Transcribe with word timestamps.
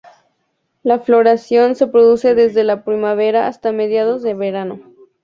La 0.81 0.97
floración 0.97 1.75
se 1.75 1.85
produce 1.85 2.33
desde 2.33 2.63
la 2.63 2.83
primavera 2.83 3.45
hasta 3.45 3.71
mediados 3.71 4.23
de 4.23 4.33
verano. 4.33 4.79